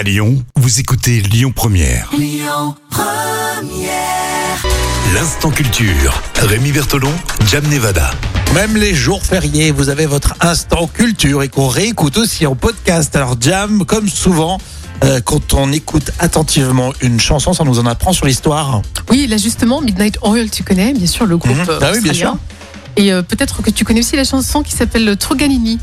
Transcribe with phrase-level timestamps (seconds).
[0.00, 2.10] À Lyon, vous écoutez Lyon Première.
[5.12, 6.22] L'instant culture.
[6.36, 7.12] Rémi Bertolon,
[7.46, 8.10] Jam Nevada.
[8.54, 13.14] Même les jours fériés, vous avez votre instant culture et qu'on réécoute aussi en podcast.
[13.14, 14.56] Alors Jam, comme souvent,
[15.04, 18.80] euh, quand on écoute attentivement une chanson, ça nous en apprend sur l'histoire.
[19.10, 22.38] Oui, là justement, Midnight Oil, tu connais bien sûr le groupe Ah oui, bien australien.
[22.96, 25.78] Et euh, peut-être que tu connais aussi la chanson qui s'appelle Troganini.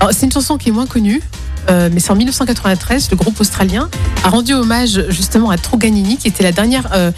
[0.00, 1.22] Alors, C'est une chanson qui est moins connue,
[1.70, 3.88] euh, mais c'est en 1993, le groupe australien
[4.24, 7.10] a rendu hommage justement à Troganini, qui était la dernière euh,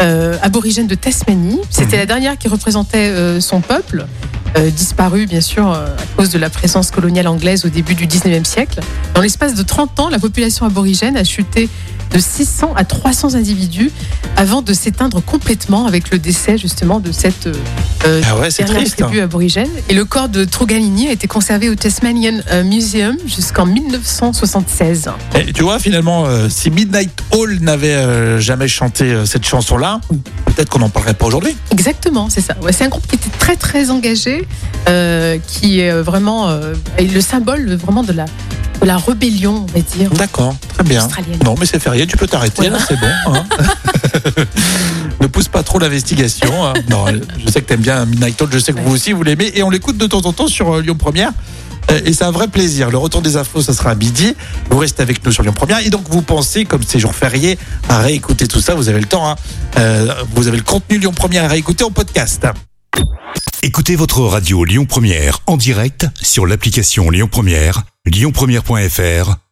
[0.00, 1.60] euh, aborigène de Tasmanie.
[1.70, 2.00] C'était Mhm.
[2.00, 4.06] la dernière qui représentait son peuple.
[4.76, 8.78] disparu bien sûr à cause de la présence coloniale anglaise au début du 19e siècle.
[9.12, 11.68] Dans l'espace de 30 ans, la population aborigène a chuté
[12.14, 13.90] de 600 à 300 individus
[14.36, 17.48] avant de s'éteindre complètement avec le décès justement de cette
[18.06, 18.98] euh, Ah ouais, c'est dernière triste.
[19.02, 19.68] tribu aborigène.
[19.88, 25.10] Et le corps de Troganini a été conservé au Tasmanian euh, Museum jusqu'en 1976.
[25.34, 30.00] Et tu vois, finalement, euh, si Midnight Hall n'avait euh, jamais chanté cette chanson-là,
[30.46, 31.56] peut-être qu'on n'en parlerait pas aujourd'hui.
[31.72, 32.54] Exactement, c'est ça.
[32.62, 34.46] Ouais, c'est un groupe qui était très très engagé,
[35.48, 36.50] qui est vraiment
[36.98, 38.24] est le symbole vraiment de la,
[38.80, 41.04] de la rébellion, on va dire, D'accord, très bien.
[41.04, 41.38] australienne.
[41.44, 42.78] Non, mais c'est férié, tu peux t'arrêter, Voilà.
[42.78, 43.06] là, c'est bon.
[43.34, 43.44] hein.
[45.20, 46.66] ne pousse pas trop l'investigation.
[46.66, 46.74] hein.
[46.90, 49.50] Non, je sais que t'aimes bien Midnight Hall, je sais que vous aussi, vous l'aimez.
[49.54, 51.30] Et on l'écoute de temps en temps sur euh, Lyon Première.
[51.90, 52.90] Euh, Et c'est un vrai plaisir.
[52.90, 54.34] Le retour des infos, ça sera à midi.
[54.70, 55.78] Vous restez avec nous sur Lyon Première.
[55.86, 57.58] Et donc, vous pensez, comme c'est jour férié,
[57.88, 58.74] à réécouter tout ça.
[58.74, 59.28] Vous avez le temps.
[59.30, 59.36] hein.
[59.78, 62.46] Euh, vous avez le contenu Lyon Première à réécouter en podcast.
[63.62, 69.43] Écoutez votre radio Lyon Première en direct sur l'application Lyon Première, lyonpremière.fr